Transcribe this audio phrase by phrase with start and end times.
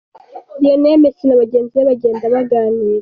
[0.61, 2.99] Lionel Messi na bagenzi be bagenda baganira.